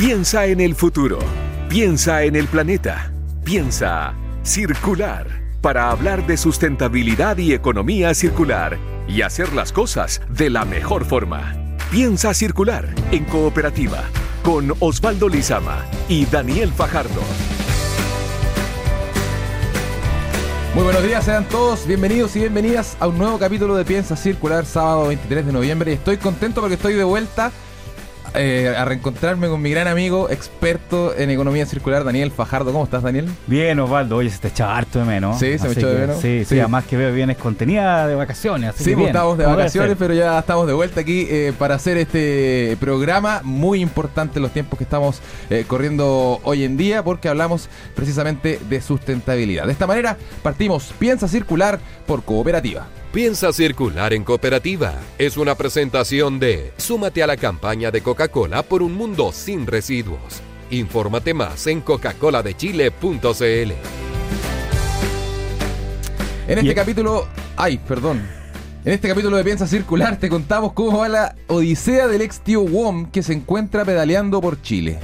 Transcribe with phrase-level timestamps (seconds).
[0.00, 1.18] Piensa en el futuro.
[1.68, 3.12] Piensa en el planeta.
[3.44, 5.26] Piensa circular
[5.60, 11.54] para hablar de sustentabilidad y economía circular y hacer las cosas de la mejor forma.
[11.90, 14.02] Piensa circular en cooperativa
[14.42, 17.20] con Osvaldo Lizama y Daniel Fajardo.
[20.74, 24.64] Muy buenos días, sean todos bienvenidos y bienvenidas a un nuevo capítulo de Piensa Circular,
[24.64, 25.92] sábado 23 de noviembre.
[25.92, 27.52] Estoy contento porque estoy de vuelta
[28.34, 32.72] eh, a reencontrarme con mi gran amigo, experto en economía circular, Daniel Fajardo.
[32.72, 33.28] ¿Cómo estás, Daniel?
[33.46, 34.16] Bien, Osvaldo.
[34.16, 35.38] Oye, se te echaba harto de menos.
[35.38, 36.20] Sí, se me echó de menos.
[36.20, 38.74] Sí, sí, además que veo vienes contenida de vacaciones.
[38.76, 42.76] sí, pues, estamos de vacaciones, pero ya estamos de vuelta aquí eh, para hacer este
[42.80, 47.68] programa muy importante en los tiempos que estamos eh, corriendo hoy en día, porque hablamos
[47.94, 49.66] precisamente de sustentabilidad.
[49.66, 52.86] De esta manera, partimos Piensa Circular por Cooperativa.
[53.12, 54.94] Piensa circular en cooperativa.
[55.18, 60.40] Es una presentación de Súmate a la campaña de Coca-Cola por un mundo sin residuos.
[60.70, 63.72] Infórmate más en coca-coladechile.cl.
[66.46, 67.26] En este capítulo,
[67.56, 68.22] ay, perdón.
[68.84, 72.60] En este capítulo de Piensa Circular te contamos cómo va la odisea del ex tío
[72.60, 75.00] WOM que se encuentra pedaleando por Chile.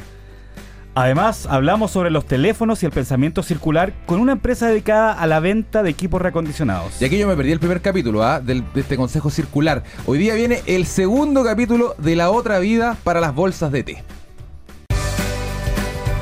[0.96, 5.40] Además, hablamos sobre los teléfonos y el pensamiento circular con una empresa dedicada a la
[5.40, 7.02] venta de equipos reacondicionados.
[7.02, 8.40] Y aquí yo me perdí el primer capítulo ¿ah?
[8.40, 9.82] de este consejo circular.
[10.06, 14.02] Hoy día viene el segundo capítulo de la otra vida para las bolsas de té.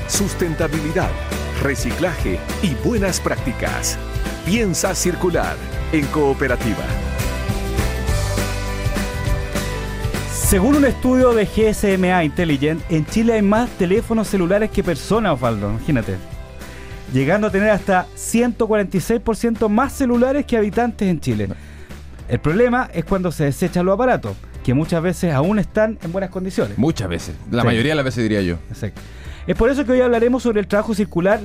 [0.08, 1.11] Sustentabilidad,
[1.62, 3.97] reciclaje y buenas prácticas.
[4.44, 5.55] Piensa circular
[5.92, 6.84] en cooperativa.
[10.45, 15.70] Según un estudio de GSMA Intelligent, en Chile hay más teléfonos celulares que personas, Osvaldo,
[15.70, 16.17] imagínate.
[17.14, 21.48] Llegando a tener hasta 146% más celulares que habitantes en Chile.
[22.28, 26.28] El problema es cuando se desechan los aparatos, que muchas veces aún están en buenas
[26.28, 26.77] condiciones.
[26.77, 28.56] Muchas veces, la mayoría de las veces diría yo.
[28.69, 29.00] Exacto.
[29.47, 31.41] Es por eso que hoy hablaremos sobre el trabajo circular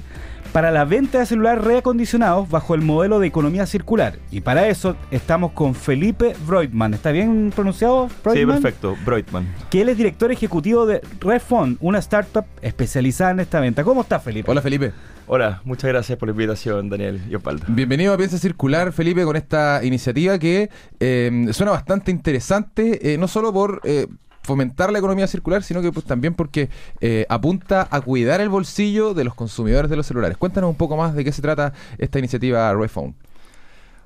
[0.54, 4.18] para la venta de celulares reacondicionados bajo el modelo de economía circular.
[4.32, 6.94] Y para eso estamos con Felipe Breutmann.
[6.94, 8.10] ¿Está bien pronunciado?
[8.34, 9.48] Sí, perfecto, Breutmann.
[9.70, 13.84] Que él es director ejecutivo de Refund, una startup especializada en esta venta.
[13.84, 14.50] ¿Cómo está, Felipe?
[14.50, 14.94] Hola, Felipe.
[15.28, 17.66] Hola, muchas gracias por la invitación, Daniel y Opaldo.
[17.68, 23.28] Bienvenido a Piensa Circular, Felipe, con esta iniciativa que eh, suena bastante interesante, eh, no
[23.28, 23.82] solo por...
[23.84, 24.08] Eh,
[24.42, 26.70] fomentar la economía circular, sino que pues, también porque
[27.02, 30.38] eh, apunta a cuidar el bolsillo de los consumidores de los celulares.
[30.38, 33.14] Cuéntanos un poco más de qué se trata esta iniciativa Refone.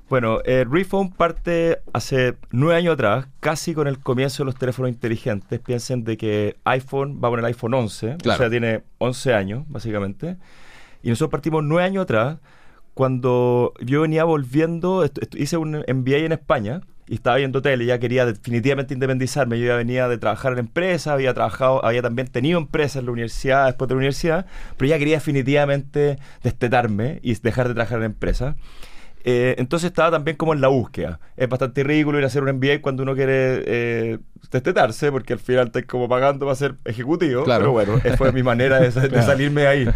[0.08, 4.90] Bueno, eh, Refone parte hace nueve años atrás, casi con el comienzo de los teléfonos
[4.90, 5.58] inteligentes.
[5.60, 10.36] Piensen de que iPhone va con el iPhone 11, o sea, tiene 11 años, básicamente.
[11.02, 12.38] Y nosotros partimos nueve años atrás,
[12.94, 18.24] cuando yo venía volviendo, hice un MBA en España, y estaba viendo tele, ya quería
[18.24, 19.58] definitivamente independizarme.
[19.58, 23.12] Yo ya venía de trabajar en empresa, había trabajado, había también tenido empresas en la
[23.12, 24.46] universidad, después de la universidad,
[24.78, 28.56] pero ya quería definitivamente destetarme y dejar de trabajar en empresa.
[29.26, 31.18] Eh, entonces estaba también como en la búsqueda.
[31.36, 34.18] Es bastante ridículo ir a hacer un MBA cuando uno quiere eh,
[34.50, 37.44] destetarse, porque al final estás como pagando para ser ejecutivo.
[37.44, 38.90] Pero bueno, fue mi manera de,
[39.22, 39.88] salirme de ahí.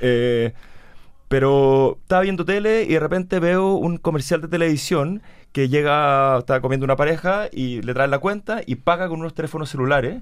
[0.00, 0.52] Eh,
[1.32, 5.22] pero estaba viendo tele y de repente veo un comercial de televisión
[5.52, 9.32] que llega, está comiendo una pareja y le trae la cuenta y paga con unos
[9.32, 10.20] teléfonos celulares.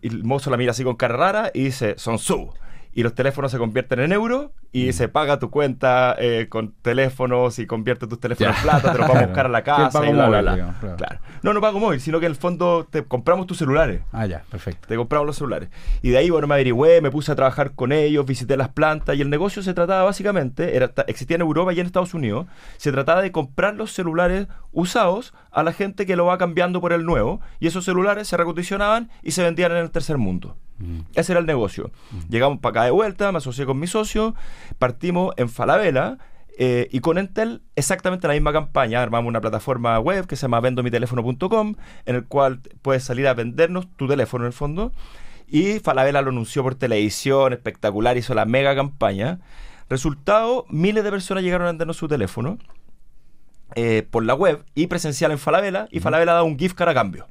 [0.00, 2.50] y el mozo la mira así con cara rara y dice, son su
[2.92, 4.92] y los teléfonos se convierten en euros y mm.
[4.92, 9.08] se paga tu cuenta eh, con teléfonos y convierte tus teléfonos en plata, te los
[9.08, 11.20] va a buscar a la casa y bla, Claro.
[11.42, 14.02] No, no pago móvil, sino que en el fondo te compramos tus celulares.
[14.12, 14.88] Ah, ya, perfecto.
[14.88, 15.68] Te compramos los celulares.
[16.02, 19.16] Y de ahí, bueno, me averigüé, me puse a trabajar con ellos, visité las plantas
[19.16, 22.46] y el negocio se trataba básicamente, era, existía en Europa y en Estados Unidos,
[22.76, 26.92] se trataba de comprar los celulares usados a la gente que lo va cambiando por
[26.92, 30.56] el nuevo y esos celulares se recondicionaban y se vendían en el tercer mundo.
[30.78, 31.00] Mm.
[31.14, 31.90] Ese era el negocio.
[32.10, 32.18] Mm.
[32.30, 34.34] Llegamos para acá de vuelta, me asocié con mi socio,
[34.78, 36.18] partimos en Falabella.
[36.60, 39.00] Eh, y con Entel, exactamente la misma campaña.
[39.00, 43.86] Armamos una plataforma web que se llama vendomiteléfono.com, en el cual puedes salir a vendernos
[43.94, 44.92] tu teléfono en el fondo.
[45.46, 49.38] Y Falabella lo anunció por televisión, espectacular, hizo la mega campaña.
[49.88, 52.58] Resultado, miles de personas llegaron a vendernos su teléfono
[53.74, 56.94] eh, por la web y presencial en Falabella, y Falabella da un gift card a
[56.94, 57.28] cambio.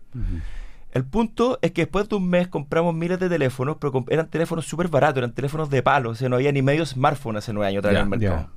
[0.92, 4.66] El punto es que después de un mes compramos miles de teléfonos, pero eran teléfonos
[4.66, 7.68] súper baratos, eran teléfonos de palo, o sea, no había ni medio smartphone hace nueve
[7.68, 8.50] años en el mercado.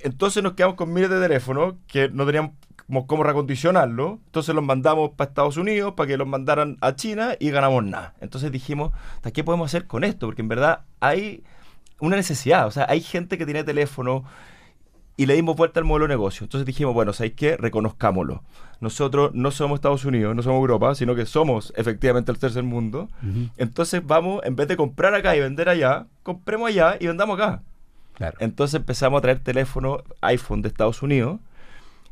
[0.00, 2.52] Entonces nos quedamos con miles de teléfonos que no teníamos
[3.06, 4.20] cómo recondicionarlo.
[4.26, 8.14] Entonces los mandamos para Estados Unidos para que los mandaran a China y ganamos nada.
[8.20, 8.92] Entonces dijimos,
[9.32, 10.26] ¿qué podemos hacer con esto?
[10.26, 11.42] Porque en verdad hay
[12.00, 12.66] una necesidad.
[12.66, 14.24] O sea, hay gente que tiene teléfono
[15.16, 16.44] y le dimos vuelta al modelo de negocio.
[16.44, 17.56] Entonces dijimos, bueno, ¿sabéis qué?
[17.56, 18.42] Reconozcámoslo.
[18.80, 23.08] Nosotros no somos Estados Unidos, no somos Europa, sino que somos efectivamente el tercer mundo.
[23.56, 27.62] Entonces vamos, en vez de comprar acá y vender allá, compremos allá y vendamos acá.
[28.40, 31.40] Entonces empezamos a traer teléfonos iPhone de Estados Unidos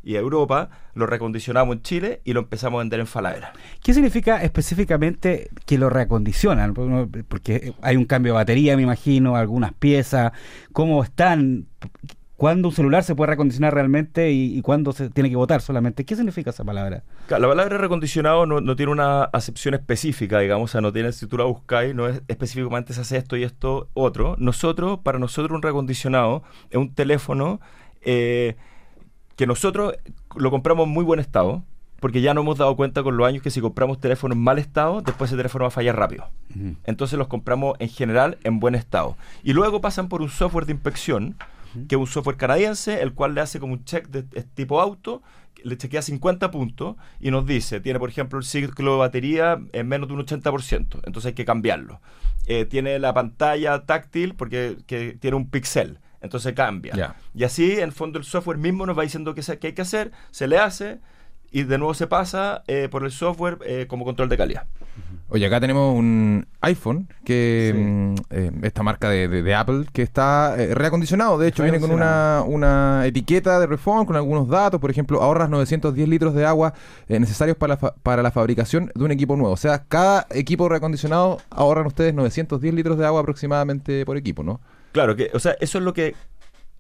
[0.05, 3.53] y Europa, lo recondicionamos en Chile y lo empezamos a vender en Falabella.
[3.83, 6.75] ¿Qué significa específicamente que lo reacondicionan?
[6.75, 10.33] Porque hay un cambio de batería, me imagino, algunas piezas,
[10.73, 11.67] ¿cómo están?
[12.43, 16.05] ¿Cuándo un celular se puede recondicionar realmente y, cuándo se tiene que votar solamente?
[16.05, 17.05] ¿Qué significa esa palabra?
[17.29, 21.39] La palabra recondicionado no, tiene una acepción específica, digamos, o sea, no tiene, si tú
[21.39, 24.35] la buscáis, no es específicamente se hace esto y esto otro.
[24.41, 27.61] Nosotros, para nosotros un recondicionado es un teléfono
[28.01, 28.57] eh,
[29.37, 29.95] que nosotros
[30.35, 31.63] lo compramos en muy buen estado,
[32.01, 34.59] porque ya nos hemos dado cuenta con los años que si compramos teléfono en mal
[34.59, 36.29] estado, después ese teléfono va a fallar rápido.
[36.87, 39.17] Entonces los compramos en general en buen estado.
[39.45, 41.37] Y luego pasan por un software de inspección
[41.89, 44.23] que es un software canadiense, el cual le hace como un check de,
[44.55, 45.23] tipo auto,
[45.63, 49.89] le chequea 50 puntos y nos dice, tiene por ejemplo el ciclo de batería en
[49.89, 52.01] menos de un 80%, entonces hay que cambiarlo.
[52.47, 54.77] Eh, tiene la pantalla táctil porque
[55.21, 57.17] tiene un pixel, entonces cambia.
[57.35, 59.83] Y así, en el fondo, el software mismo nos va diciendo qué, qué hay que
[59.83, 61.01] hacer, se le hace
[61.53, 64.65] y de nuevo se pasa eh, por el software eh, como control de calidad.
[65.29, 71.39] Oye, acá tenemos un iPhone, que mm, eh, esta marca de, Apple, que está reacondicionado.
[71.39, 74.79] De hecho, viene con una, una, etiqueta de reform con algunos datos.
[74.79, 76.75] Por ejemplo, ahorras 910 litros de agua
[77.09, 79.55] necesarios para la, para la fabricación de un equipo nuevo.
[79.55, 84.61] O sea, cada equipo reacondicionado ahorran ustedes 910 litros de agua aproximadamente por equipo, ¿no?
[84.93, 86.15] Claro, que, o sea, eso es lo que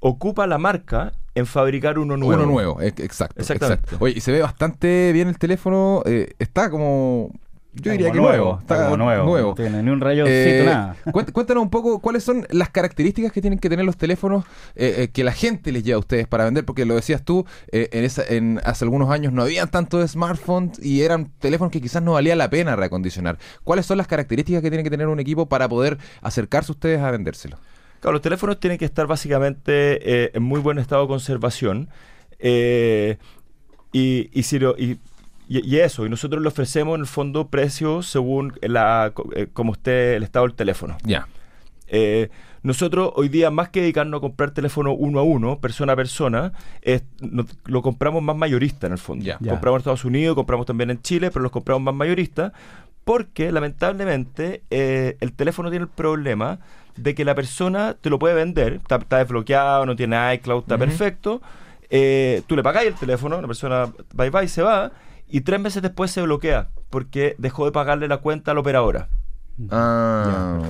[0.03, 2.43] ocupa la marca en fabricar uno nuevo.
[2.43, 3.41] Uno nuevo, exacto.
[3.41, 3.97] Exacto.
[4.01, 6.03] Oye, y se ve bastante bien el teléfono.
[6.05, 7.31] Eh, está como.
[7.75, 8.59] Yo diría que nuevo.
[8.61, 9.25] Está, como nuevo.
[9.25, 10.95] No tiene ni un rayo eh, nada.
[11.33, 14.45] Cuéntanos un poco cuáles son las características que tienen que tener los teléfonos
[14.75, 18.05] eh, que la gente les lleva a ustedes para vender, porque lo decías tú, en,
[18.05, 22.13] esa, en hace algunos años no habían tantos smartphones y eran teléfonos que quizás no
[22.13, 23.39] valía la pena reacondicionar.
[23.65, 27.11] ¿Cuáles son las características que tiene que tener un equipo para poder acercarse ustedes a
[27.11, 27.57] vendérselo?
[28.03, 31.89] Claro, los teléfonos tienen que estar básicamente eh, en muy buen estado de conservación.
[32.41, 33.17] Eh,
[33.93, 34.99] y, y,
[35.49, 40.17] y, eso, y nosotros le ofrecemos en el fondo precios según la, eh, como esté
[40.17, 40.97] el estado del teléfono.
[41.05, 41.29] Ya.
[42.65, 46.53] nosotros hoy día, más que dedicarnos a comprar teléfono uno a uno, persona a persona,
[47.67, 49.25] lo compramos más mayorista en el fondo.
[49.39, 52.53] Compramos en Estados Unidos, compramos también en Chile, pero los compramos más mayoristas
[53.05, 56.61] porque lamentablemente el teléfono tiene el problema
[56.97, 61.41] de que la persona te lo puede vender, está, desbloqueado, no tiene iCloud, está perfecto.
[61.91, 64.93] Eh, tú le pagáis el teléfono, la persona bye bye se va,
[65.29, 69.09] y tres meses después se bloquea porque dejó de pagarle la cuenta a la operadora.
[69.71, 70.61] Ah,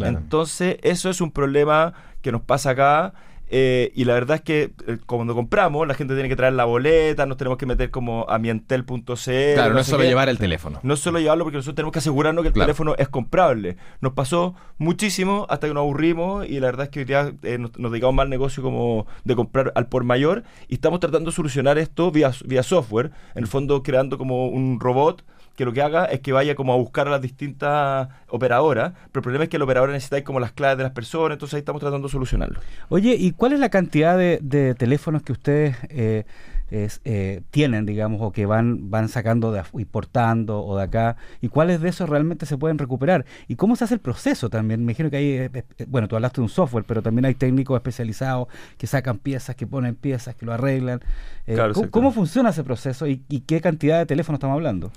[0.00, 1.92] Entonces, eso es un problema
[2.22, 3.14] que nos pasa acá
[3.52, 6.64] eh, y la verdad es que eh, cuando compramos, la gente tiene que traer la
[6.64, 9.54] boleta, nos tenemos que meter como a mientel.cl.
[9.54, 10.78] Claro, no, es solo llevar el teléfono.
[10.84, 13.76] No es solo llevarlo porque nosotros tenemos que asegurarnos que el teléfono es comprable.
[14.00, 17.58] Nos pasó muchísimo hasta que nos aburrimos y la verdad es que hoy día eh,
[17.58, 21.36] nos, dedicamos más al negocio como de comprar al por mayor y estamos tratando de
[21.36, 25.24] solucionar esto vía, vía software, en el fondo creando como un robot
[25.60, 29.20] que lo que haga es que vaya como a buscar a las distintas operadoras, pero
[29.20, 31.58] el problema es que el operador necesita como las claves de las personas, entonces ahí
[31.58, 32.60] estamos tratando de solucionarlo.
[32.88, 36.24] Oye, ¿y cuál es la cantidad de, teléfonos que ustedes eh,
[36.70, 41.16] eh, tienen, digamos, o que van, van sacando, de, importando o de acá?
[41.42, 43.26] ¿Y cuáles de esos realmente se pueden recuperar?
[43.46, 44.80] ¿Y cómo se hace el proceso también?
[44.80, 47.76] Me imagino que hay, eh, bueno, tú hablaste de un software, pero también hay técnicos
[47.76, 51.02] especializados que sacan piezas, que ponen piezas, que lo arreglan.
[51.90, 54.90] ¿cómo, funciona ese proceso y, y qué cantidad de teléfonos estamos hablando?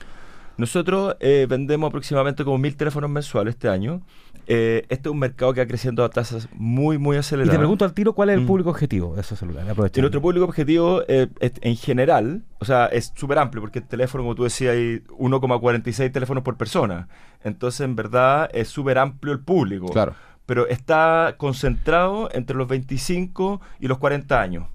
[0.58, 4.02] Nosotros eh, vendemos aproximadamente como mil teléfonos mensuales este año.
[4.46, 7.54] Eh, este es un mercado que va creciendo a tasas muy, muy aceleradas.
[7.54, 8.48] Y te pregunto al tiro cuál es el mm.
[8.48, 9.74] público objetivo de esos celulares.
[9.96, 14.24] Y nuestro público objetivo eh, en general, o sea, es súper amplio porque el teléfono,
[14.24, 17.08] como tú decías, hay 1,46 teléfonos por persona.
[17.44, 19.88] Entonces, en verdad, es súper amplio el público.
[19.88, 20.14] Claro.
[20.46, 24.68] Pero está concentrado entre los 25 y los 40 años.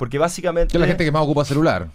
[0.00, 0.78] Porque básicamente...
[0.78, 1.88] Es la gente que más ocupa celular,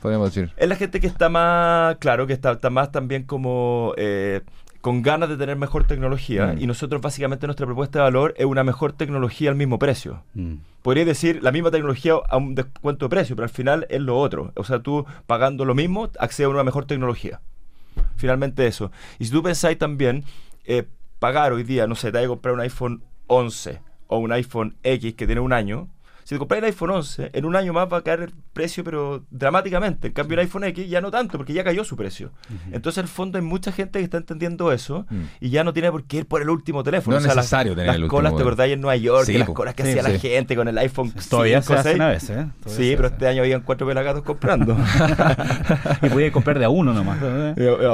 [0.00, 0.52] podemos decir.
[0.56, 3.94] Es la gente que está más, claro, que está, más también como...
[3.96, 4.42] Eh,
[4.80, 6.62] con ganas de tener mejor tecnología mm.
[6.62, 10.22] y nosotros básicamente nuestra propuesta de valor es una mejor tecnología al mismo precio.
[10.34, 10.54] Mm.
[10.82, 14.16] Podría decir la misma tecnología a un descuento de precio, pero al final es lo
[14.16, 14.52] otro.
[14.54, 17.40] O sea, tú pagando lo mismo accedes a una mejor tecnología.
[18.14, 18.92] Finalmente eso.
[19.18, 20.22] Y si tú pensáis también,
[20.64, 20.84] eh,
[21.18, 24.76] pagar hoy día, no sé, te hay que comprar un iPhone 11 o un iPhone
[24.84, 25.88] X que tiene un año,
[26.28, 28.84] Si te compras el iPhone 11, en un año más va a caer el precio,
[28.84, 30.08] pero dramáticamente.
[30.08, 32.32] En cambio, el iPhone X ya no tanto, porque ya cayó su precio.
[32.70, 35.22] Entonces, en el fondo, hay mucha gente que está entendiendo eso mm.
[35.40, 37.18] y ya no tiene por qué ir por el último teléfono.
[37.18, 39.26] No es necesario tener las el colas, ¿te acordás en Nueva York?
[39.26, 42.46] las colas que hacía la gente con el iPhone Todavía se hacen a veces, ¿eh?
[42.66, 44.76] sí, pero este año habían cuatro pelagatos comprando.
[46.02, 47.22] y podía comprar de a uno nomás.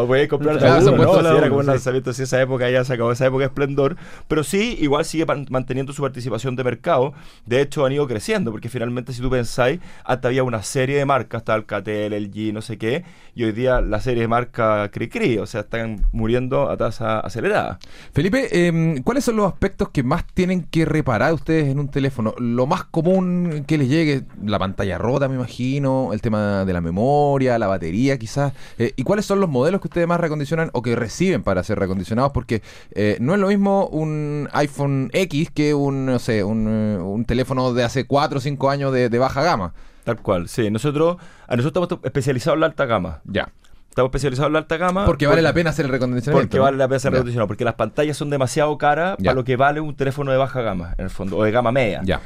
[0.09, 1.21] Voy a comprar de a uno, ¿no?
[1.21, 3.97] Si era como un lanzamiento, si esa época ya se acabó, esa época de esplendor.
[4.27, 7.15] Pero sí, igual sigue manteniendo su participación de mercado.
[7.47, 11.05] De hecho, han ido creciendo, porque finalmente, si tú pensáis, hasta había una serie de
[11.05, 13.05] marcas, está Alcatel, el G, no sé qué,
[13.35, 17.79] y hoy día la serie de marcas cri-cri, o sea, están muriendo a tasa acelerada.
[18.15, 22.35] Felipe, eh, ¿cuáles son los aspectos que más tienen que reparar ustedes en un teléfono?
[22.39, 26.81] Lo más común que les llegue, la pantalla rota, me imagino, el tema de la
[26.81, 28.55] memoria, la batería, quizás.
[28.79, 31.79] Eh, ¿Y cuáles son los modelos que ustedes más recondicionan o que reciben para ser
[31.79, 32.33] recondicionados?
[32.33, 32.63] Porque
[32.93, 37.75] eh, no es lo mismo un iPhone X que un, no sé, un, un teléfono
[37.75, 39.75] de hace 4 o 5 años de, baja gama.
[40.05, 40.71] Tal cual, sí.
[40.71, 41.17] Nosotros,
[41.47, 43.21] a nosotros estamos especializados en la alta gama.
[43.25, 43.49] Ya.
[43.89, 45.07] Estamos especializados en la alta gama.
[45.07, 46.49] Porque vale la pena hacer el recondicionamiento.
[46.49, 47.49] Porque vale la pena hacer el recondicionamiento.
[47.49, 50.95] Porque las pantallas son demasiado caras para lo que vale un teléfono de baja gama,
[50.99, 52.01] en el fondo, o de gama media.
[52.05, 52.21] Ya.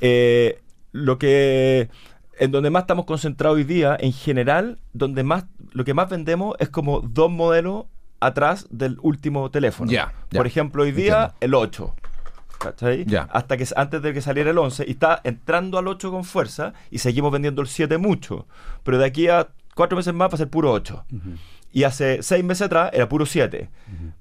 [0.00, 0.60] Eh,
[0.92, 1.88] lo que.
[2.38, 5.44] En donde más estamos concentrados hoy día, en general, donde más.
[5.72, 7.86] Lo que más vendemos es como dos modelos
[8.22, 9.90] atrás del último teléfono.
[9.90, 10.12] Ya.
[10.30, 11.94] Por ejemplo, hoy día, el 8.
[12.62, 13.04] ¿Cachai?
[13.30, 16.72] Hasta que antes de que saliera el 11 y está entrando al 8 con fuerza
[16.90, 18.46] y seguimos vendiendo el 7 mucho.
[18.84, 21.04] Pero de aquí a cuatro meses más va a ser puro 8.
[21.72, 23.68] Y hace seis meses atrás era puro 7.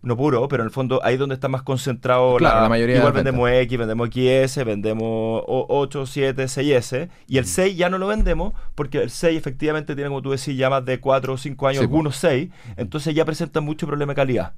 [0.01, 3.13] No puro, pero en el fondo ahí es donde está más concentrado la, mayoría Igual
[3.13, 7.09] vendemos X, vendemos XS, vendemos 8, 7, 6S.
[7.27, 10.57] Y el 6 ya no lo vendemos porque el 6 efectivamente tiene, como tú decís,
[10.57, 12.49] ya más de 4 o 5 años, algunos 6.
[12.77, 14.53] Entonces ya presenta mucho problema de calidad.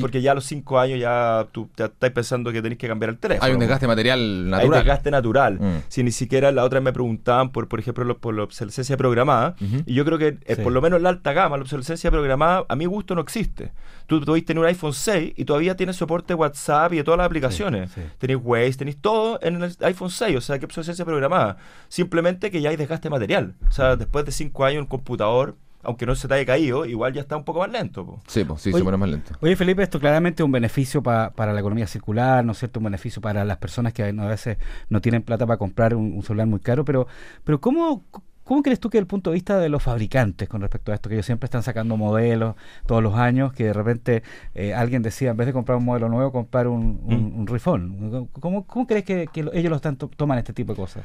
[0.00, 3.10] Porque ya a los 5 años ya tú ya estás pensando que tenés que cambiar
[3.10, 3.46] el teléfono.
[3.46, 4.60] Hay un desgaste material natural.
[4.60, 5.60] Hay un desgaste natural.
[5.60, 5.82] Mm.
[5.88, 9.54] Si ni siquiera la otra me preguntaban por, por ejemplo, por la obsolescencia programada.
[9.84, 12.76] Y yo creo que eh, por lo menos la alta gama, la obsolescencia programada, a
[12.76, 13.72] mi gusto, no existe.
[14.06, 17.26] Tú podéis tener un iPhone 6 y todavía tienes soporte WhatsApp y de todas las
[17.26, 17.90] aplicaciones.
[18.18, 21.56] Tenéis Waze, tenéis todo en el iPhone 6, o sea, que obsolescencia programada.
[21.88, 23.54] Simplemente que ya hay desgaste material.
[23.68, 27.12] O sea, después de 5 años un computador aunque no se te haya caído, igual
[27.12, 28.20] ya está un poco más lento.
[28.26, 29.34] Sí, sí, se pone más lento.
[29.40, 32.80] Oye, Felipe, esto claramente es un beneficio para la economía circular, ¿no es cierto?
[32.80, 34.58] Un beneficio para las personas que a veces
[34.88, 37.06] no tienen plata para comprar un, un celular muy caro, pero,
[37.44, 38.04] pero ¿cómo,
[38.46, 41.08] ¿Cómo crees tú que el punto de vista de los fabricantes con respecto a esto,
[41.08, 42.54] que ellos siempre están sacando modelos
[42.86, 44.22] todos los años, que de repente
[44.54, 48.28] eh, alguien decía, en vez de comprar un modelo nuevo, comprar un, un, mm.
[48.38, 51.04] ¿Cómo, ¿Cómo, crees que, ellos lo están toman este tipo de cosas?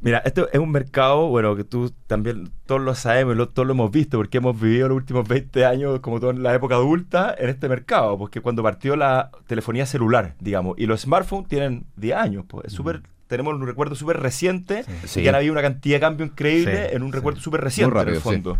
[0.00, 3.90] Mira, esto es un mercado, bueno, que tú también todos lo sabemos, todos lo hemos
[3.90, 7.68] visto, porque hemos vivido los últimos 20 años, como toda la época adulta, en este
[7.68, 12.68] mercado, porque cuando partió la telefonía celular, digamos, y los smartphones tienen 10 años, pues
[12.68, 15.22] es súper tenemos un recuerdo súper reciente, sí.
[15.22, 18.20] que han habido una cantidad de cambio increíble en un recuerdo súper reciente en el
[18.20, 18.58] fondo.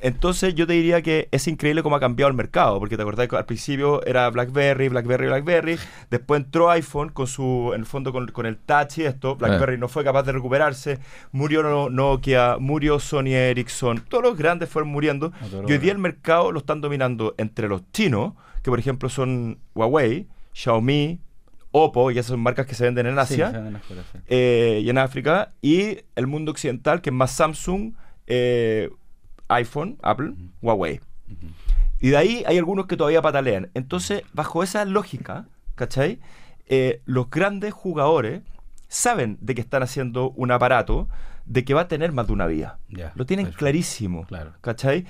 [0.00, 3.26] Entonces yo te diría que es increíble cómo ha cambiado el mercado, porque te acordás
[3.26, 5.78] que al principio era BlackBerry, BlackBerry, BlackBerry,
[6.08, 9.78] después entró iPhone con su, en el fondo con, el touch y esto, BlackBerry eh.
[9.78, 11.00] no fue capaz de recuperarse,
[11.32, 15.32] murió Nokia, murió Sony Ericsson, todos los grandes fueron muriendo,
[15.66, 19.58] y hoy día el mercado lo están dominando entre los chinos, que por ejemplo son
[19.74, 21.18] Huawei, Xiaomi,
[21.84, 23.72] Oppo, y esas son marcas que se venden en Asia
[24.26, 27.94] eh, y en África, y el mundo occidental, que es más Samsung,
[28.26, 28.90] eh,
[29.48, 31.00] iPhone, Apple, Huawei.
[32.00, 33.70] Y de ahí hay algunos que todavía patalean.
[33.74, 36.20] Entonces, bajo esa lógica, ¿cachai?
[36.66, 38.42] Eh, los grandes jugadores
[38.88, 41.08] saben de que están haciendo un aparato
[41.44, 42.78] de que va a tener más de una vía.
[43.14, 44.52] Lo tienen clarísimo, claro.
[44.60, 45.06] ¿cachai?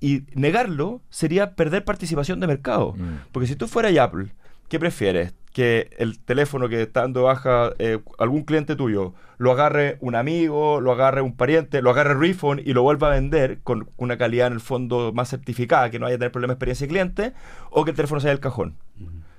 [0.00, 2.94] Y negarlo sería perder participación de mercado.
[2.96, 3.26] Mm.
[3.32, 4.34] Porque si tú fueras Apple,
[4.72, 5.34] ¿qué prefieres?
[5.52, 10.80] que el teléfono que está dando baja eh, algún cliente tuyo lo agarre un amigo,
[10.80, 14.46] lo agarre un pariente, lo agarre Refund y lo vuelva a vender con una calidad
[14.46, 17.32] en el fondo más certificada, que no haya tener problemas de experiencia de cliente,
[17.68, 18.78] o que el teléfono sea del cajón.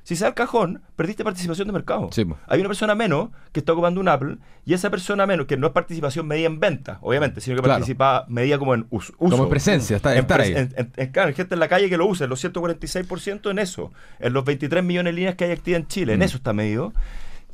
[0.04, 2.10] Si sea el cajón, perdiste participación de mercado.
[2.48, 5.68] Hay una persona menos que está ocupando un Apple y esa persona menos, que no
[5.68, 9.14] es participación medida en venta, obviamente, sino que participa medida como en uso.
[9.18, 10.70] Como presencia, está, en, ahí.
[10.98, 14.44] En, claro, gente en la calle que lo usa, los 146% en eso, en los
[14.44, 16.24] 23 millones de líneas que hay activas en Chile, en mm.
[16.24, 16.94] eso está medido.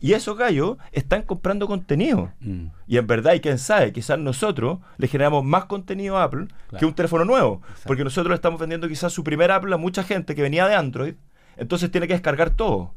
[0.01, 2.31] Y esos gallos están comprando contenido.
[2.39, 2.67] Mm.
[2.87, 6.47] Y en verdad, y quién sabe, quizás nosotros le generamos más contenido a Apple
[6.79, 7.61] que un teléfono nuevo.
[7.85, 10.75] Porque nosotros le estamos vendiendo quizás su primer Apple a mucha gente que venía de
[10.75, 11.15] Android
[11.59, 12.93] entonces tiene que descargar todo.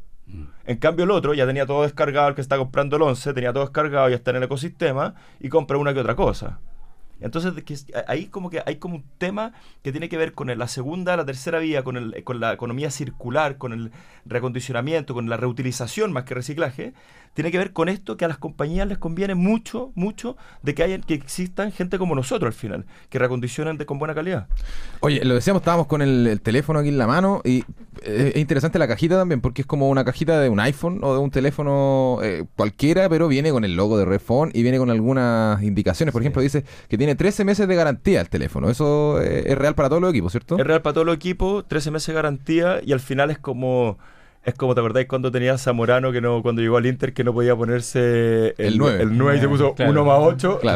[0.65, 3.53] En cambio, el otro ya tenía todo descargado, el que está comprando el 11 tenía
[3.53, 6.61] todo descargado, ya está en el ecosistema y compra una que otra cosa.
[7.23, 9.53] Entonces, ahí como que hay como un tema
[9.83, 12.91] que tiene que ver con la segunda, la tercera vía, con, el, con la economía
[12.91, 13.93] circular, con el
[14.25, 16.95] recondicionamiento, con la reutilización más que reciclaje,
[17.35, 20.83] tiene que ver con esto que a las compañías les conviene mucho, mucho de que
[20.83, 24.49] haya, que existan gente como nosotros al final, que recondicionen de, con buena calidad.
[25.01, 27.65] Oye, lo decíamos, estábamos con el, teléfono aquí en la mano y
[28.03, 31.15] eh, es interesante la cajita también, porque es como una cajita de un iPhone o
[31.15, 34.91] de un teléfono eh, cualquiera, pero viene con el logo de Refone y viene con
[34.91, 36.13] algunas indicaciones.
[36.13, 38.71] Por ejemplo, dice que tiene 13 meses de garantía el teléfono.
[38.71, 40.59] Eso eh, es real para todos los equipos, ¿cierto?
[40.59, 43.99] Es real para todos los equipos, 13 meses de garantía y al final es como
[44.45, 47.33] es como, ¿te acordáis cuando tenía Zamorano, que no, cuando llegó al Inter, que no
[47.33, 50.61] podía ponerse el, 9, el 9 y se puso 1 más 8?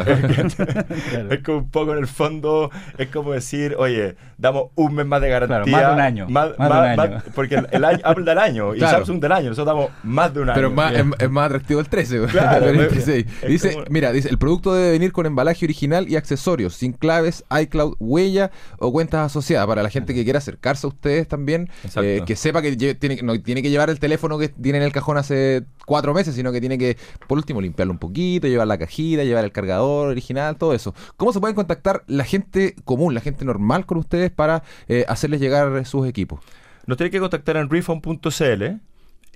[1.29, 5.21] Es como un poco en el fondo, es como decir, oye, damos un mes más
[5.21, 5.71] de garantía.
[5.71, 6.29] más de un año.
[6.29, 7.23] Más, de un año.
[7.35, 10.49] porque el, año habla del año y Samsung del año, nosotros damos más de un
[10.49, 10.55] año.
[10.55, 13.25] Pero más, es, más atractivo el 13, claro, el 26.
[13.47, 17.95] Dice, mira, dice, el producto debe venir con embalaje original y accesorios, sin claves, iCloud,
[17.99, 19.67] huella o cuentas asociadas.
[19.67, 23.39] Para la gente que quiera acercarse a ustedes también, eh, que sepa que tiene, no,
[23.41, 26.59] tiene que llevar el teléfono que tiene en el cajón hace cuatro meses, sino que
[26.59, 26.97] tiene que,
[27.27, 30.93] por último, limpiarlo un poquito, llevar la cajita, llevar el cargador original, todo eso.
[31.17, 35.39] ¿Cómo se pueden contactar la gente común, la gente normal con ustedes para eh, hacerles
[35.39, 36.39] llegar sus equipos?
[36.85, 38.63] Nos tienen que contactar en refund.cl.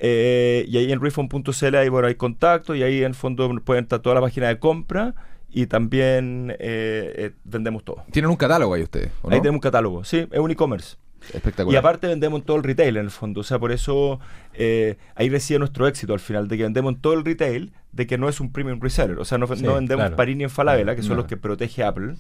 [0.03, 3.83] Eh, y ahí en refund.cl hay, bueno, hay contacto y ahí en el fondo pueden
[3.83, 5.13] estar toda la página de compra
[5.51, 8.03] y también eh, vendemos todo.
[8.11, 9.11] ¿Tienen un catálogo ahí ustedes?
[9.23, 10.95] Ahí tenemos un catálogo, sí, es un e-commerce.
[11.33, 11.73] Espectacular.
[11.73, 13.41] Y aparte vendemos en todo el retail en el fondo.
[13.41, 14.19] O sea, por eso
[14.53, 18.07] eh, ahí reside nuestro éxito al final, de que vendemos en todo el retail, de
[18.07, 19.19] que no es un premium reseller.
[19.19, 22.15] O sea, no, vendemos Parini en Falabella, que son los que protege Apple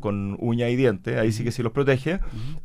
[0.00, 1.18] con uña y diente.
[1.18, 2.20] Ahí sí que sí los protege.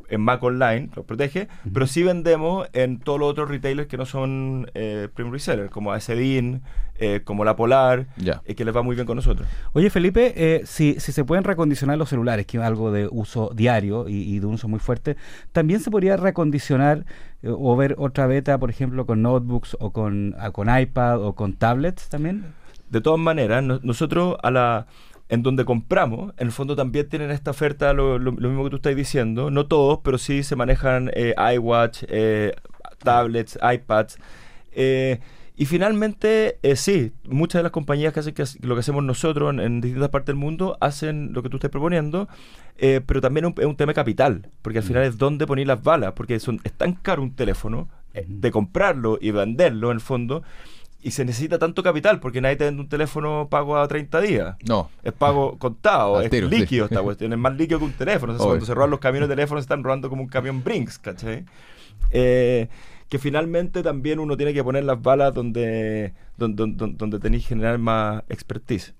[0.08, 1.48] En Mac Online los protege.
[1.72, 5.92] Pero sí vendemos en todos los otros retailers que no son eh, premium reseller, como
[5.92, 6.62] Acedin,
[6.98, 8.06] eh, como La Polar,
[8.44, 9.48] eh, que les va muy bien con nosotros.
[9.72, 14.08] Oye, Felipe, si, si se pueden recondicionar los celulares, que es algo de uso diario
[14.08, 15.16] y, y de un uso muy fuerte,
[15.52, 17.06] también se podría recondicionar
[17.44, 22.08] o ver otra beta, por ejemplo, con notebooks o con, con iPad o con tablets
[22.08, 22.54] también?
[22.90, 24.86] De todas maneras, nosotros a la
[25.30, 28.96] en donde compramos, en el fondo también tienen esta oferta, lo, mismo que tú estás
[28.96, 32.52] diciendo, no todos, pero sí se manejan eh, iWatch, eh,
[32.98, 34.18] tablets, iPads.
[34.72, 35.20] Eh,
[35.60, 39.54] y finalmente, eh, sí, muchas de las compañías que hacen que, lo que hacemos nosotros
[39.58, 42.28] en, distintas partes del mundo hacen lo que tú estás proponiendo,
[42.78, 45.82] eh, pero también es un, tema de capital, porque al final es dónde poner las
[45.82, 50.00] balas, porque son, es tan caro un teléfono eh, de comprarlo y venderlo en el
[50.00, 50.42] fondo,
[51.02, 54.56] y se necesita tanto capital, porque nadie te vende un teléfono pago a 30 días.
[54.66, 54.88] No.
[55.02, 58.34] Es pago contado, es líquido esta cuestión, es más líquido que un teléfono.
[58.38, 61.44] cuando se roban los camiones de teléfono, se están robando como un camión Brinks, ¿cachai?
[62.12, 62.68] Eh,
[63.10, 68.22] que finalmente también uno tiene que poner las balas donde, donde, donde, tenéis generar más
[68.28, 68.94] expertise.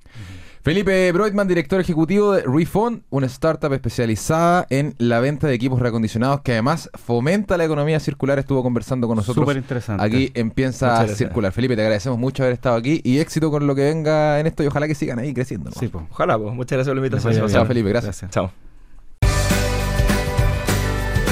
[0.63, 6.41] Felipe Broidman, director ejecutivo de Refund, una startup especializada en la venta de equipos reacondicionados
[6.41, 8.41] que además fomenta la economía circular.
[8.41, 9.45] Estuvo conversando con nosotros.
[9.45, 10.05] Súper interesante.
[10.05, 11.53] Aquí empieza a circular.
[11.53, 14.65] Felipe, te agradecemos mucho haber estado aquí y éxito con lo que venga en esto
[14.65, 15.71] y ojalá que sigan ahí creciendo.
[15.71, 16.05] Sí, pues.
[16.11, 16.53] Ojalá, pues.
[16.53, 17.49] Muchas gracias por la invitación.
[17.49, 17.89] Chao, Felipe.
[17.91, 18.29] Gracias.
[18.31, 18.51] Chao.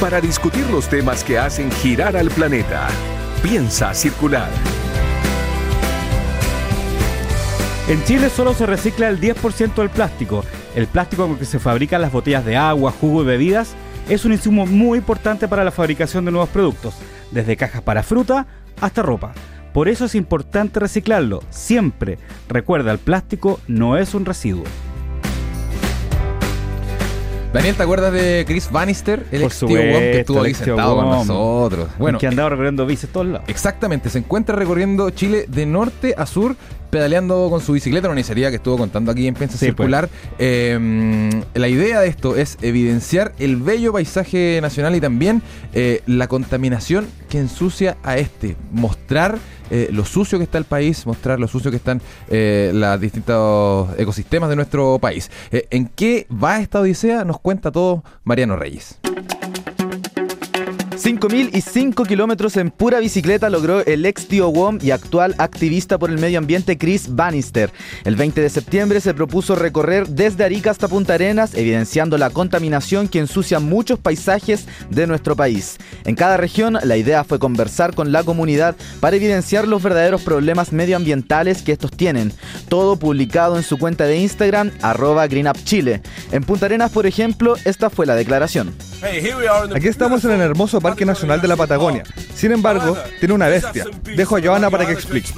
[0.01, 2.87] Para discutir los temas que hacen girar al planeta.
[3.43, 4.49] Piensa circular.
[7.89, 10.45] En Chile solo se recicla el 10% del plástico.
[10.77, 13.75] El plástico con que se fabrican las botellas de agua, jugo y bebidas
[14.09, 16.95] es un insumo muy importante para la fabricación de nuevos productos,
[17.31, 18.47] desde cajas para fruta
[18.81, 19.33] hasta ropa.
[19.73, 22.19] Por eso es importante reciclarlo, siempre.
[22.49, 24.65] Recuerda, el plástico no es un residuo.
[27.53, 29.25] Daniel, ¿te acuerdas de Chris Bannister?
[29.33, 31.89] El ex tío que estuvo ahí sentado con nosotros.
[31.99, 33.49] Bueno, que andaba recorriendo bicis todos lados.
[33.49, 36.57] Exactamente, se encuentra recorriendo Chile de norte a sur,
[36.91, 39.61] pedaleando con su bicicleta, una iniciativa que estuvo contando aquí en Piensa pues.
[39.61, 40.11] Circular.
[40.39, 45.41] Em, la idea de esto es evidenciar el bello paisaje nacional y también
[45.73, 48.57] eh, la contaminación que ensucia a este.
[48.73, 49.39] Mostrar
[49.71, 53.89] eh, lo sucio que está el país, mostrar lo sucio que están eh, los distintos
[53.99, 55.31] ecosistemas de nuestro país.
[55.51, 57.25] Eh, ¿En qué va esta odisea?
[57.25, 58.99] Nos cuenta todo Mariano Reyes.
[60.99, 66.19] 5.005 kilómetros en pura bicicleta logró el ex tío WOM y actual activista por el
[66.19, 67.71] medio ambiente Chris Bannister.
[68.05, 73.07] El 20 de septiembre se propuso recorrer desde Arica hasta Punta Arenas, evidenciando la contaminación
[73.07, 75.77] que ensucia muchos paisajes de nuestro país.
[76.05, 80.73] En cada región, la idea fue conversar con la comunidad para evidenciar los verdaderos problemas
[80.73, 82.33] medioambientales que estos tienen.
[82.69, 86.03] Todo publicado en su cuenta de Instagram, arroba GreenUpChile.
[86.33, 88.75] En Punta Arenas, por ejemplo, esta fue la declaración.
[89.75, 92.03] Aquí estamos en el hermoso Parque Nacional de la Patagonia.
[92.35, 93.85] Sin embargo, tiene una bestia.
[94.03, 95.31] Dejo a Joana para que explique.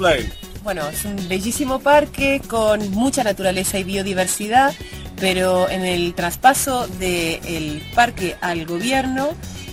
[0.63, 4.73] Bueno, es un bellísimo parque con mucha naturaleza y biodiversidad
[5.21, 9.29] pero en el traspaso del parque al gobierno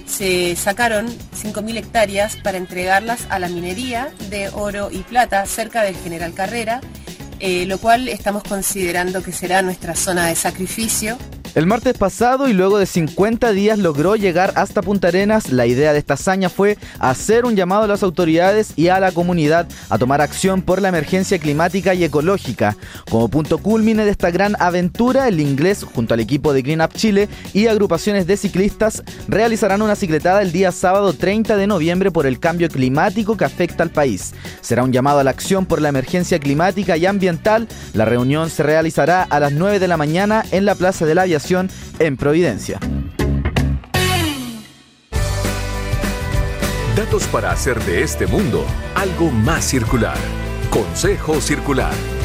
[0.06, 5.96] se sacaron 5.000 hectáreas para entregarlas a la minería de oro y plata cerca del
[5.96, 6.82] General Carrera,
[7.40, 11.16] eh, lo cual estamos considerando que será nuestra zona de sacrificio
[11.54, 15.50] el martes pasado y luego de 50 días logró llegar hasta Punta Arenas.
[15.50, 19.12] La idea de esta hazaña fue hacer un llamado a las autoridades y a la
[19.12, 22.76] comunidad a tomar acción por la emergencia climática y ecológica.
[23.10, 26.92] Como punto culmine de esta gran aventura, el inglés junto al equipo de Green Up
[26.94, 32.26] Chile y agrupaciones de ciclistas realizarán una cicletada el día sábado 30 de noviembre por
[32.26, 34.34] el cambio climático que afecta al país.
[34.60, 37.68] Será un llamado a la acción por la emergencia climática y ambiental.
[37.94, 41.22] La reunión se realizará a las 9 de la mañana en la Plaza de la
[41.22, 42.78] Aviación en Providencia.
[46.94, 50.18] Datos para hacer de este mundo algo más circular.
[50.70, 52.17] Consejo Circular.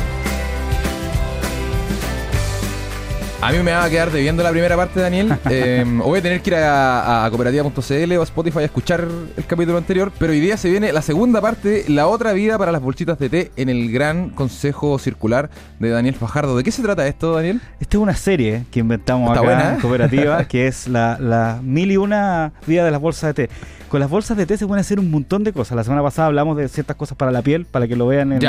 [3.44, 5.38] A mí me va a quedar debiendo la primera parte, Daniel.
[5.50, 9.78] Eh, voy a tener que ir a, cooperativa.cl o a Spotify a escuchar el capítulo
[9.78, 13.20] anterior, pero hoy día se viene la segunda parte, la otra vida para las bolsitas
[13.20, 16.56] de té en el gran consejo circular de Daniel Fajardo.
[16.56, 17.62] ¿De qué se trata esto, Daniel?
[17.80, 19.80] Esta es una serie que inventamos acá buena, en ¿eh?
[19.82, 23.54] cooperativa, que es la, la mil y una vida de las bolsas de té.
[23.90, 25.76] Con las bolsas de té se pueden hacer un montón de cosas.
[25.76, 28.42] La semana pasada hablamos de ciertas cosas para la piel, para que lo vean en,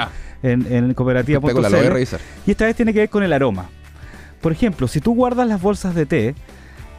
[0.42, 2.06] en, en cooperativa.cl.
[2.46, 3.68] Y esta vez tiene que ver con el aroma.
[4.44, 6.34] Por ejemplo, si tú guardas las bolsas de té,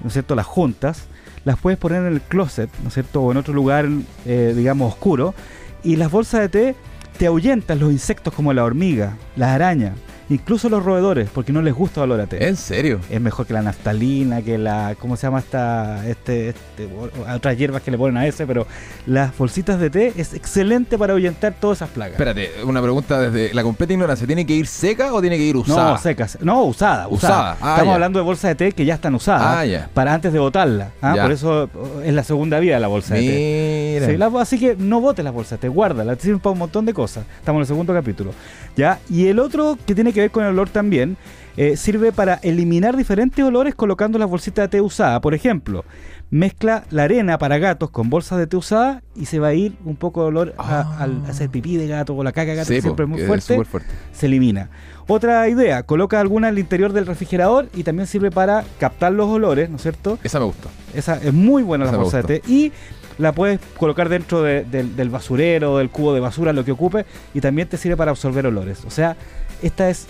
[0.01, 0.33] ¿no es cierto?
[0.33, 1.03] Las juntas,
[1.43, 3.21] las puedes poner en el closet, ¿no es cierto?
[3.21, 3.87] O en otro lugar,
[4.25, 5.35] eh, digamos, oscuro.
[5.83, 6.75] Y las bolsas de té
[7.19, 9.93] te ahuyentan los insectos como la hormiga, las arañas,
[10.29, 12.47] incluso los roedores, porque no les gusta el olor a té.
[12.47, 12.99] ¿En serio?
[13.09, 16.89] Es mejor que la naftalina, que la, ¿cómo se llama esta, este, este
[17.33, 18.65] otras hierbas que le ponen a ese, pero
[19.05, 22.13] las bolsitas de té es excelente para ahuyentar todas esas plagas.
[22.13, 25.57] Espérate, una pregunta desde la completa ignorancia, ¿tiene que ir seca o tiene que ir
[25.57, 25.91] usada?
[25.91, 27.57] No, secas, no, usada, usada.
[27.61, 30.39] Ah, Estamos hablando de bolsas de té que ya están usadas, ah, para antes de
[30.39, 31.15] botarla, ¿ah?
[31.21, 31.69] por eso
[32.03, 34.39] es la segunda vida de la bolsa de té.
[34.39, 37.25] así que no botes las bolsas, te guárdala, te sirven para un montón de cosas.
[37.39, 38.31] Estamos en el segundo capítulo.
[38.75, 38.99] ¿ya?
[39.09, 41.17] Y el otro que tiene que ver con el olor también,
[41.57, 45.21] eh, sirve para eliminar diferentes olores colocando las bolsitas de té usada.
[45.21, 45.85] Por ejemplo,
[46.29, 49.75] mezcla la arena para gatos con bolsas de té usada y se va a ir
[49.85, 50.97] un poco de olor ah.
[50.99, 53.61] al hacer pipí de gato o la caca de gato, siempre es muy fuerte,
[54.11, 54.69] se elimina.
[55.07, 59.69] Otra idea, coloca alguna al interior del refrigerador y también sirve para captar los olores,
[59.69, 60.17] ¿no es cierto?
[60.23, 60.69] Esa me gusta.
[60.95, 62.51] Esa es muy buena la bolsa de té.
[62.51, 62.71] Y
[63.17, 67.67] la puedes colocar dentro del basurero, del cubo de basura, lo que ocupe, y también
[67.67, 68.83] te sirve para absorber olores.
[68.85, 69.15] O sea,
[69.61, 70.07] esta es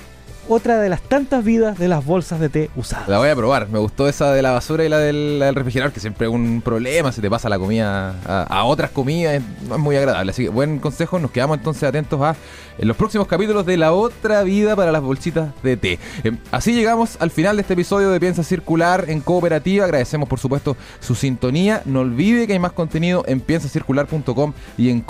[0.48, 3.08] otra de las tantas vidas de las bolsas de té usadas.
[3.08, 3.68] La voy a probar.
[3.70, 7.12] Me gustó esa de la basura y la del, refrigerador, que siempre es un problema
[7.12, 9.36] si te pasa la comida a, otras comidas.
[9.36, 10.32] Es muy agradable.
[10.32, 11.20] Así que buen consejo.
[11.20, 12.36] Nos quedamos entonces atentos a
[12.78, 16.00] los próximos capítulos de La Otra Vida para las bolsitas de té.
[16.24, 19.86] Em, así llegamos al final de este episodio de Piensa Circular en Cooperativa.
[19.86, 21.82] Agradecemos por supuesto su sintonía.
[21.86, 25.02] No olvide que hay más contenido en piensacircular.com y en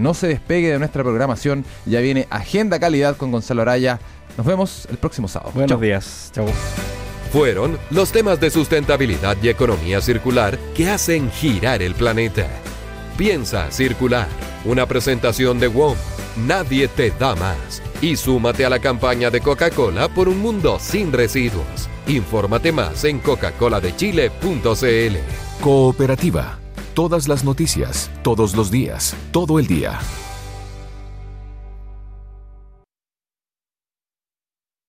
[0.00, 1.64] No se despegue de nuestra programación.
[1.86, 4.00] Ya viene Agenda Calidad con Gonzalo Araya.
[4.36, 5.52] Nos vemos el próximo sábado.
[5.54, 6.30] Buenos días.
[6.34, 6.46] Chau.
[7.32, 12.48] Fueron los temas de sustentabilidad y economía circular que hacen girar el planeta.
[13.16, 14.26] Piensa Circular,
[14.64, 15.96] una presentación de WOM.
[16.46, 17.80] Nadie te da más.
[18.00, 21.88] Y súmate a la campaña de Coca-Cola por un mundo sin residuos.
[22.08, 25.16] Infórmate más en coca-coladechile.cl.
[25.60, 26.58] Cooperativa.
[26.94, 30.00] Todas las noticias, todos los días, todo el día.